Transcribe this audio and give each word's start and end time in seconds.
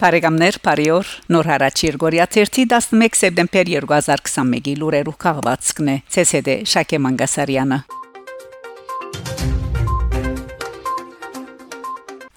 Բարեկամներ, 0.00 0.56
բարիօր։ 0.64 1.10
Նոր 1.34 1.48
հարաճ 1.50 1.82
Երգորիա 1.84 2.26
11 2.32 3.18
սեպտեմբեր 3.20 3.72
2021-ի 3.74 4.76
լուրերու 4.80 5.16
քաղվածքն 5.28 5.92
է. 5.92 6.00
ՑՍԴ 6.24 6.60
Շակե 6.72 7.04
Մանգասարյանը։ 7.04 7.84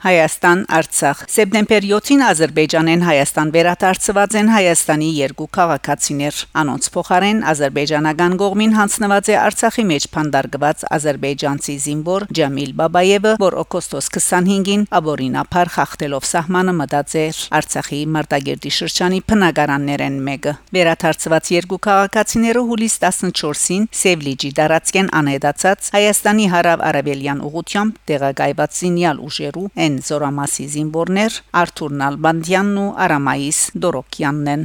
Հայաստան 0.04 0.62
Արցախ 0.68 1.20
Սեպտեմբեր 1.32 1.86
7-ին 1.88 2.22
Ադրբեջանեն 2.28 3.04
Հայաստան 3.08 3.52
վերադարձված 3.56 4.34
են 4.36 4.50
Հայաստանի 4.52 5.06
երկու 5.16 5.46
քաղաքացիներ 5.56 6.40
անոնց 6.60 6.90
փոխարեն 6.96 7.40
ադրբեջանական 7.52 8.36
կողմին 8.42 8.76
հանձնված 8.76 9.30
է 9.32 9.38
Արցախի 9.44 9.86
մեջ 9.92 10.08
փանդարգված 10.16 10.84
ադրբեջանցի 10.98 11.76
զինվոր 11.86 12.26
Ջամիլ 12.36 12.74
Բաբաևը 12.84 13.32
որ 13.46 13.58
օգոստոս 13.64 14.12
25-ին 14.18 14.84
աբորինափար 15.00 15.72
խախտելով 15.78 16.28
սահմանը 16.34 16.76
մտած 16.84 17.16
է 17.16 17.24
Արցախի 17.64 18.02
Մարտագերդի 18.18 18.74
շրջանի 18.84 19.24
բնակարաններեն 19.32 20.20
մեկը 20.28 20.56
վերադարձված 20.76 21.54
երկու 21.56 21.82
քաղաքացիները 21.88 22.66
հուլիս 22.74 23.00
14-ին 23.08 23.88
Սևլիջի 24.04 24.54
դարածքեն 24.60 25.14
անհետացած 25.24 25.90
Հայաստանի 25.96 26.52
հարավ-արևելյան 26.58 27.44
ուղությամբ 27.48 28.04
տեղակայված 28.12 28.80
զինյալ 28.84 29.26
ուժերու 29.32 29.68
են 29.94 30.00
են 30.00 30.06
Զորամասի 30.08 30.66
զինվորներ 30.74 31.36
Արթուր 31.60 31.92
Նալբանդյանն 32.00 32.78
ու 32.84 32.90
Արամայիս 33.04 33.60
Դորոկյանն 33.84 34.50
են 34.54 34.64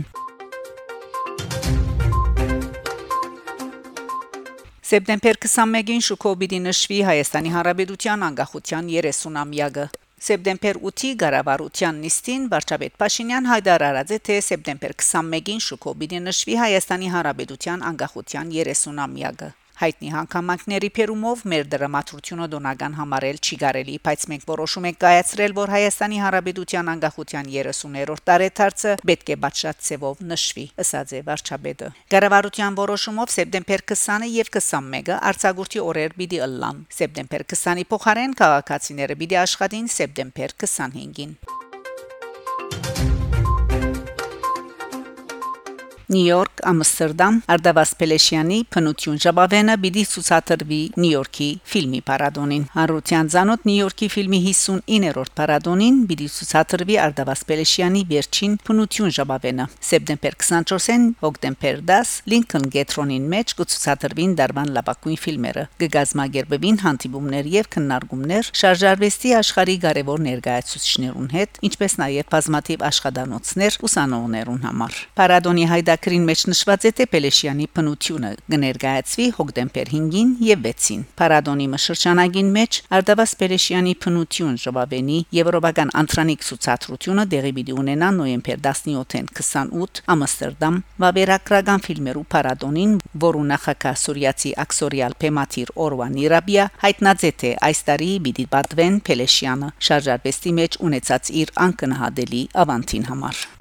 Սեպտեմբեր 4.89 5.39
21-ին 5.45 6.05
Շուկոբիդի 6.09 6.61
նշվի 6.65 7.01
Հայաստանի 7.11 7.51
Հանրապետության 7.59 8.25
անկախության 8.29 8.89
30-ամյակը 8.95 9.87
Սեպտեմբեր 10.29 10.81
8-ի 10.89 11.11
Գարավարության 11.23 12.01
նիստին 12.09 12.49
վարչապետ 12.55 12.97
Փաշինյան 13.03 13.51
հայտարարած 13.53 14.15
է 14.17 14.19
թե 14.29 14.39
սեպտեմբեր 14.49 14.97
21-ին 15.05 15.65
Շուկոբիդի 15.69 16.23
նշվի 16.25 16.61
Հայաստանի 16.65 17.13
Հանրապետության 17.19 17.85
անկախության 17.93 18.55
30-ամյակը 18.57 19.53
հայտնի 19.79 20.09
հանգամանքների 20.11 20.89
փերումով 20.97 21.43
մեր 21.53 21.69
դրամատրությունը 21.73 22.47
դոնական 22.55 22.97
համարել 22.99 23.37
չի 23.39 23.59
կարելի, 23.63 23.95
բայց 24.09 24.25
մենք 24.33 24.47
որոշում 24.49 24.89
ենք 24.89 24.99
կայացրել, 25.05 25.55
որ 25.59 25.73
Հայաստանի 25.75 26.19
Հանրապետության 26.25 26.91
անկախության 26.95 27.53
30-րդ 27.53 28.25
տարեթարցը 28.31 28.97
պետք 29.11 29.31
է 29.31 29.37
բացշացեվով 29.45 30.25
նշվի, 30.33 30.67
ըսած 30.83 31.15
է 31.15 31.23
վարչապետը։ 31.31 31.93
Գարավարության 32.17 32.81
որոշումով 32.83 33.33
սեպտեմբեր 33.39 33.87
20-ը 33.95 34.33
եւ 34.35 34.53
21-ը 34.59 35.21
արձակուրդի 35.31 35.85
օրեր 35.87 36.19
պիտի 36.19 36.43
ըլլան։ 36.49 36.83
Սեպտեմբեր 36.99 37.47
20-ի 37.55 37.89
փոխարեն 37.95 38.37
քաղաքացիները 38.43 39.19
պիտի 39.23 39.41
աշխատին 39.47 39.91
սեպտեմբեր 39.99 40.59
25-ին։ 40.67 41.35
Նյու 46.09 46.25
Յորք, 46.25 46.61
Ամստերդամ, 46.65 47.35
Արդավաս 47.53 47.91
Պելեշյանի 48.01 48.59
փնություն 48.73 49.19
ժապավենը 49.21 49.75
բիդի 49.83 50.05
ցուցադրվի 50.09 50.79
Նյու 50.97 51.11
Յորքի 51.13 51.49
ֆիլմի 51.69 51.99
պարադոնին։ 52.09 52.63
Հարության 52.73 53.29
ցանոթ 53.35 53.67
Նյու 53.69 53.83
Յորքի 53.83 54.09
ֆիլմի 54.15 54.41
59-րդ 54.47 55.35
պարադոնին 55.37 55.99
բիդի 56.09 56.29
ցուցադրվի 56.33 56.97
Արդավաս 57.05 57.43
Պելեշյանի 57.51 58.03
վերջին 58.09 58.55
փնություն 58.65 59.13
ժապավենը։ 59.19 59.67
Սեպտեմբեր 59.89 60.39
24-ին 60.49 61.05
հոկտեմբեր 61.29 61.83
10 61.93 62.15
Լինքոն 62.33 62.65
Գետրոնին 62.73 63.29
մեջ 63.37 63.55
կցուցադրվին 63.61 64.33
դարբան 64.41 64.73
լավագույն 64.79 65.21
ֆիլմերը։ 65.29 65.67
Գգազմագերբվին 65.85 66.81
հանդիպումներ 66.89 67.53
եւ 67.59 67.71
քննարկումներ 67.77 68.51
շարժարվեստի 68.63 69.37
աշխարհի 69.43 69.77
կարևոր 69.85 70.25
ներկայացուցիչներուն 70.29 71.31
հետ, 71.37 71.63
ինչպես 71.69 71.99
նաեւ 71.99 72.33
բազմաթիվ 72.33 72.85
աշխատանոցներ 72.89 73.79
ուսանողներուն 73.89 74.63
համար։ 74.69 75.01
Պարադոնի 75.19 75.69
հայդա 75.69 75.98
Գրին 76.05 76.25
մեջ 76.29 76.43
նշված 76.51 76.85
է 76.89 76.91
թե 76.99 77.05
Պելեշյանի 77.13 77.67
բնությունը. 77.77 78.31
Կներկայացվի 78.53 79.27
հոկտեմբեր 79.39 79.91
5-ին 79.93 80.31
եւ 80.49 80.61
6-ին։ 80.69 81.01
Պարադոնի 81.19 81.67
մշրջանագին 81.75 82.51
մեջ 82.55 82.79
Արդավաս 82.99 83.33
Պելեշյանի 83.43 83.95
բնություն 84.05 84.59
ժողովենի 84.65 85.19
եվրոպական 85.39 85.93
անտրանիկ 86.03 86.47
ցուցադրությունը 86.49 87.25
դեղի 87.35 87.53
պիտի 87.59 87.77
ունենա 87.83 88.11
նոյեմբեր 88.19 88.63
17-ին 88.69 89.29
28 89.41 90.03
Ամստերդամ 90.15 90.79
վավերագրական 91.03 91.85
ֆիլմերու 91.89 92.25
պարադոնին, 92.35 92.95
որու 93.27 93.45
նախակա 93.53 93.95
սուրիացի 94.05 94.55
ակսորիալ 94.65 95.19
Պեմատիր 95.25 95.75
Օրվանի 95.89 96.33
Ռաբիա 96.35 96.71
հայտնած 96.87 97.29
է. 97.29 97.33
Թե 97.39 97.53
այս 97.69 97.85
տարի 97.91 98.11
պիտի 98.29 98.49
պատվեն 98.55 98.99
Պելեշյանը 99.09 99.71
շարժարվեստի 99.89 100.57
մեջ 100.63 100.83
ունեցած 100.89 101.33
իր 101.43 101.55
անկնահատելի 101.69 102.43
ավանտին 102.65 103.09
համար։ 103.13 103.58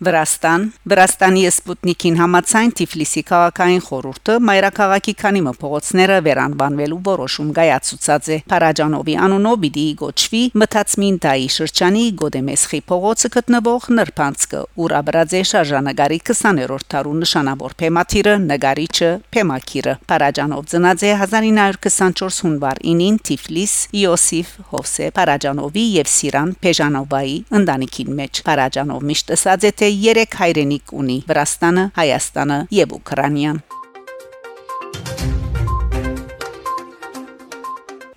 Վրաստան. 0.00 0.62
Վրաստանի 0.88 1.42
Սպուտնիկին 1.50 2.14
համացայն 2.16 2.70
Թիֆլիսի 2.78 3.22
քաղաքային 3.28 3.82
խորհուրդը 3.84 4.36
մայրաքաղաքի 4.48 5.14
քանի 5.20 5.42
փողոցները 5.60 6.16
վերանվանվելու 6.26 7.00
որոշում 7.08 7.50
կայացուցած 7.58 8.30
է. 8.30 8.38
Փարաջանովի 8.52 9.14
անունով 9.26 9.58
բիդի 9.64 9.84
գոչվի 10.00 10.40
Մթացմինտայի 10.60 11.48
շրջանի 11.56 12.04
Գոդեմեսխի 12.20 12.80
փողոցը 12.90 13.30
գտնվող 13.36 13.88
Նրփանցկը 14.00 14.62
ուր 14.80 14.94
աբրաձե 15.00 15.42
շարժանագարի 15.50 16.18
20-րդ 16.30 16.88
տարու 16.96 17.14
նշանավոր 17.20 17.76
Փեմաթիրը 17.84 18.34
նգարիչը 18.48 19.10
Փեմակիրը 19.36 19.94
Փարաջանով 20.08 20.64
ծնած 20.72 21.04
է 21.04 21.12
1924 21.28 22.40
հունվար 22.46 22.82
9-ին 22.88 23.20
Թիֆլիս 23.28 23.76
Իոսիֆ 24.00 24.56
Հովսե 24.72 25.12
Փարաջանովի 25.20 25.86
եւ 26.00 26.10
Սիրան 26.16 26.56
Փեժանովայի 26.64 27.36
ընտանիքին 27.60 28.12
մեջ 28.20 28.42
Փարաջանով 28.48 29.06
միշտ 29.10 29.34
ասած 29.36 29.68
է 29.68 29.72
թե 29.80 29.89
3 29.90 30.38
հայրենիք 30.44 30.94
ունի՝ 31.02 31.18
Վրաստանը, 31.30 31.84
Հայաստանը 31.98 32.58
եւ 32.78 32.96
Ուկրաինան։ 33.00 33.60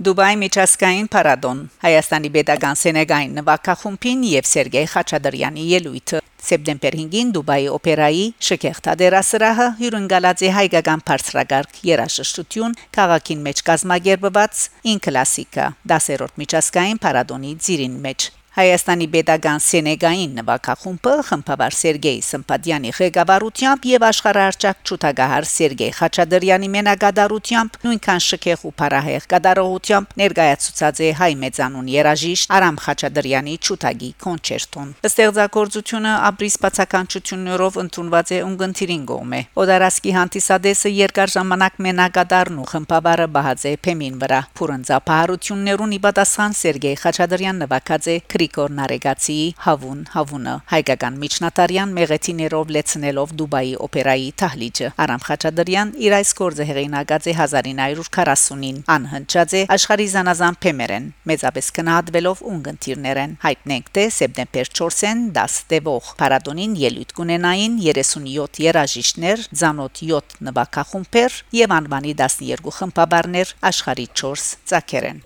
Դուբայ 0.04 0.34
միջազգային 0.42 1.06
պարադոն 1.14 1.60
Հայաստանի 1.84 2.30
Պետական 2.36 2.80
Սենեգային 2.82 3.38
նվագախումբին 3.40 4.26
եւ 4.34 4.50
Սերգեյ 4.50 4.88
Խաչատրյանի 4.94 5.68
ելույթը 5.70 6.20
Սեպտեմբեր 6.44 6.98
5-ին 7.00 7.32
Դուբայի 7.38 7.70
օպերայի 7.78 8.26
Շքեղտա 8.50 8.98
դերասրահը 9.00 9.68
հյուրընկալած 9.80 10.44
է 10.44 10.52
հայկական 10.60 11.06
բարձրագարկ 11.08 11.82
երաժշտություն 11.94 12.78
քաղաքին 13.00 13.48
մեջ 13.48 13.66
կազմակերպված 13.72 14.64
ին 14.92 15.04
կլասիկա 15.08 15.74
10-րդ 15.96 16.40
միջազգային 16.44 17.04
պարադոնի 17.08 17.60
ծիրին 17.64 18.00
մեջ 18.08 18.32
Հայաստանի 18.54 19.06
Պետական 19.10 19.62
Սենեգային 19.66 20.34
նվագախումբը 20.38 21.12
խմբավար 21.26 21.74
Սերգեյ 21.74 22.18
Սմպադյանի 22.22 22.90
ղեկավարությամբ 22.98 23.86
եւ 23.90 24.04
աշխարհարչակ 24.06 24.84
ճուտագահար 24.90 25.48
Սերգեյ 25.50 25.90
Խաչատրյանի 25.98 26.70
մենակատարությամբ 26.76 27.80
նույնքան 27.88 28.22
շքեղ 28.26 28.66
ու 28.70 28.74
փարահեղ 28.82 29.26
կատարողությամբ 29.34 30.14
ներկայացուցած 30.22 31.02
է 31.02 31.10
հայ 31.18 31.32
մեծանուն 31.42 31.90
երաժիշտ 31.94 32.54
Արամ 32.54 32.78
Խաչատրյանի 32.84 33.56
ճուտագի 33.66 34.12
կոնցերտոն։ 34.22 34.94
Ստեղծագործությունը 35.10 36.14
ապրիս 36.30 36.60
բացականչություններով 36.68 37.82
ընդունված 37.88 38.36
է 38.38 38.40
ունգընթիրին 38.54 39.04
գոմե։ 39.10 39.42
Օդարասկի 39.66 40.16
հանդիսադեսը 40.20 40.94
երկար 41.00 41.36
ժամանակ 41.40 41.82
մենակատարն 41.90 42.62
ու 42.62 42.70
խմբավարը 42.70 43.28
բահած 43.34 43.66
է 43.66 43.76
Փեմին 43.90 44.22
վրա։ 44.22 44.42
Փուրընձապահարություններուն 44.62 45.98
ի 45.98 46.02
պատասխան 46.06 46.58
Սերգեյ 46.62 46.98
Խաչատրյան 47.02 47.62
նվագած 47.66 48.14
է 48.14 48.18
Գրիգոր 48.44 48.74
Նարեգացի 48.76 49.36
Հավուն 49.64 50.00
Հավունը 50.12 50.54
հայկական 50.68 51.20
միջնատարյան 51.22 51.92
մեղեթիներով 51.96 52.72
լեցնելով 52.76 53.30
Դուբայի 53.40 53.72
օպերայի 53.86 54.26
թահլիճը 54.42 54.90
Արամ 55.04 55.22
Խաչատրյան 55.28 55.94
իր 56.04 56.16
այս 56.18 56.34
գործը 56.40 56.66
հեղինակած 56.68 57.30
է 57.32 57.36
1940-ին 57.38 58.82
անհնչած 58.96 59.56
է 59.56 59.62
աշխարհի 59.78 60.08
զանազան 60.16 60.58
փեմերեն 60.66 61.08
մեծապես 61.32 61.72
կնահատվելով 61.78 62.44
ունգընտիրներեն 62.52 63.38
հայտնենք 63.48 63.88
թե 63.96 64.06
սեպտեմբեր 64.18 64.74
4-ին 64.82 65.24
10 65.40 65.60
տևող 65.72 66.10
Փարադոնին 66.20 66.76
ելույթ 66.84 67.16
կունենային 67.22 67.78
37 67.88 68.60
երաժիշտներ, 68.68 69.48
ցանոթ 69.64 70.04
7 70.10 70.36
նվագախումբեր 70.50 71.40
եւ 71.64 71.78
անվանի 71.80 72.18
12 72.26 72.76
խմբաբարներ 72.82 73.56
աշխարհի 73.72 74.10
4 74.24 74.52
ցակերեն 74.74 75.24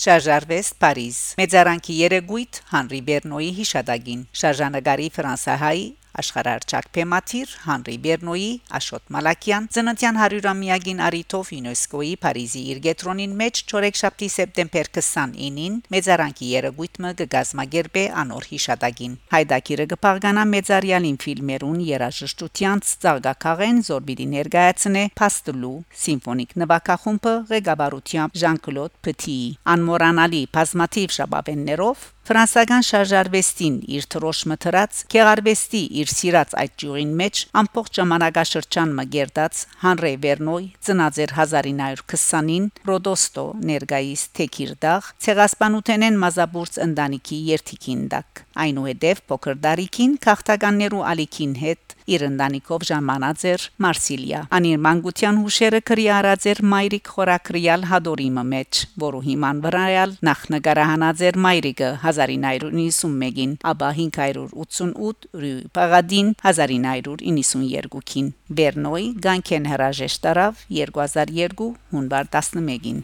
Շարժարվեստ 0.00 0.76
Փարիզ 0.80 1.16
Մեծարանքի 1.36 1.94
երեգույթ 1.98 2.58
Հանրի 2.70 3.00
Բերնոյի 3.08 3.48
հիշադակին 3.58 4.22
Շարժանագարի 4.42 5.08
ֆրանսահայ 5.16 5.80
Աշխարհարչակ 6.20 6.88
Փեմաթիր 6.96 7.54
Հանրի 7.64 7.96
Բերնոյի 8.04 8.50
Աշոտ 8.78 9.04
Մալակյան 9.14 9.68
ծննդյան 9.76 10.20
100-ամյակին 10.20 11.02
արիթով 11.06 11.52
ՅՈՒՆԵՍԿՕ-ի 11.56 12.12
Փարիզի 12.24 12.62
իր 12.74 12.80
գետրոնին 12.86 13.36
մեջ 13.40 13.62
չորեքշաբթի 13.70 14.28
սեպտեմբեր 14.36 14.90
29-ին 15.00 15.78
մեծարանքի 15.94 16.50
երեգույթը 16.50 17.12
կգազմագերբե 17.20 18.04
անոր 18.24 18.48
հիշատակին 18.50 19.16
հայդակիրը 19.34 19.86
կփաղկանա 19.94 20.44
մեծարյալին 20.54 21.18
ֆիլմերուն 21.24 21.80
երաժշտության 21.90 22.84
ծաղկակաղեն 22.90 23.82
զորբիդի 23.90 24.26
ներկայացնե 24.34 25.04
Պաստլու 25.20 25.74
սիմֆոնիկ 26.04 26.56
նվագախումբը 26.64 27.34
ղեկավարությամբ 27.50 28.40
Ժան-Կլոդ 28.44 28.96
Փթիի 29.06 29.50
անմոռանալի 29.74 30.42
բազմաթիվ 30.56 31.14
շաբաբեններով 31.20 32.08
Ֆրանսական 32.30 32.84
շարժարվեստին 32.86 33.76
իր 33.96 34.04
թրոշ 34.12 34.40
մթրած 34.50 34.98
Քեղարվեստի 35.10 35.80
իր 36.02 36.09
սիրած 36.12 36.54
այդ 36.62 36.74
ջուրին 36.82 37.12
մեջ 37.20 37.42
ամբողջ 37.60 38.00
ժամանակաշրջան 38.00 38.94
մգերտած 38.98 39.62
Հանրե 39.84 40.12
Վերնոյ 40.24 40.66
ծնածեր 40.88 41.34
1920-ին 41.36 42.66
Ռոդոստո 42.90 43.46
ներգայիս 43.70 44.24
Թեքիրդաղ 44.40 45.10
ցեղասպանութենեն 45.26 46.20
մազաբուրց 46.24 46.80
ընտանիքի 46.86 47.40
երթիկին 47.50 48.02
դակ 48.16 48.44
այնուհետև 48.66 49.24
փոքր 49.30 49.62
դարիքին 49.68 50.18
քաղաքտականներու 50.26 51.06
ալիքին 51.14 51.54
հետ 51.64 51.96
իր 52.10 52.24
ընտանիքով 52.30 52.86
ժամանած 52.90 53.44
էր 53.50 53.66
Մարսիլիա 53.84 54.40
անիր 54.60 54.80
մանկության 54.86 55.40
հուշերը 55.44 55.80
քրի 55.90 56.06
արած 56.16 56.46
էր 56.50 56.62
մայրիկ 56.72 57.12
խորակրիալ 57.14 57.86
հադորիմը 57.90 58.44
մեջ 58.50 58.80
որը 59.04 59.20
հիման 59.26 59.62
վրայալ 59.66 60.16
նախ 60.30 60.40
նկարահանած 60.54 61.24
էր 61.30 61.38
մայրիկը 61.46 61.90
1991-ին, 62.00 63.54
ապա 63.72 63.92
588 64.00 65.30
Ռյու 65.44 65.70
Պագադին 65.76 66.34
1992-ին։ 66.40 68.32
Վերնոյ 68.60 69.06
Գանքեն 69.28 69.70
հրաժեշտարավ 69.74 70.66
2002 70.80 71.70
հունվար 71.94 72.30
11-ին։ 72.36 73.02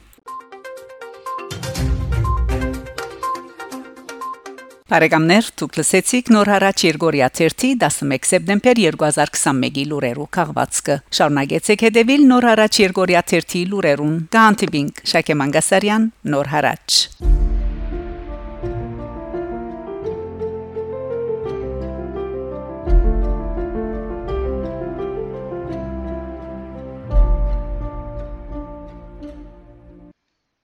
Բարեկամներ, 4.87 5.47
դուք 5.59 5.77
լսեցիք 5.81 6.29
նոր 6.31 6.49
հարաճ 6.53 6.83
Երգորիա 6.87 7.29
11 7.35 8.29
սեպտեմբեր 8.31 8.81
2021-ի 8.85 9.87
լուրերով 9.91 10.29
քաղվածքը։ 10.37 10.99
Շարունակեցեք 11.19 11.83
հետևել 11.89 12.29
նոր 12.31 12.47
հարաճ 12.53 12.79
Երգորիա 12.85 13.23
13 13.33 13.65
լուրերուն։ 13.73 14.15
Գանտիբինգ 14.37 15.03
Շակե 15.11 15.39
Մանգասարյան, 15.43 16.07
նոր 16.37 16.53
հարաճ։ 16.55 17.01